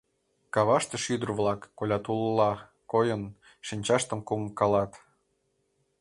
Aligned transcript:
Каваште 0.53 0.95
шӱдыр-влак, 1.03 1.61
колятулла 1.77 2.51
койын, 2.91 3.23
шинчаштым 3.67 4.19
кумкалат. 4.27 4.91